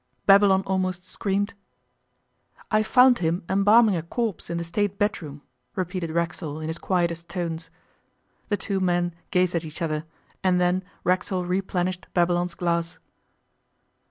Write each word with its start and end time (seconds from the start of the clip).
Babylon 0.25 0.63
almost 0.65 1.05
screamed. 1.05 1.53
'I 2.71 2.81
found 2.81 3.19
him 3.19 3.43
embalming 3.47 3.95
a 3.95 4.01
corpse 4.01 4.49
in 4.49 4.57
the 4.57 4.63
State 4.63 4.97
bedroom,' 4.97 5.43
repeated 5.75 6.09
Racksole 6.09 6.59
in 6.59 6.69
his 6.69 6.79
quietest 6.79 7.29
tones. 7.29 7.69
The 8.49 8.57
two 8.57 8.79
men 8.79 9.13
gazed 9.29 9.53
at 9.53 9.63
each 9.63 9.79
other, 9.79 10.05
and 10.43 10.59
then 10.59 10.83
Racksole 11.03 11.45
replenished 11.45 12.07
Babylon's 12.15 12.55
glass. 12.55 12.97